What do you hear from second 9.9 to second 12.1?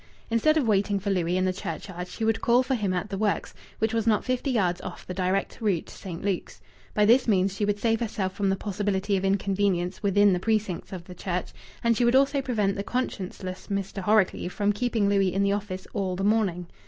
within the precincts of the church, and she